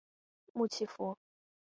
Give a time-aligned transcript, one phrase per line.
[0.53, 1.15] 穆奇福。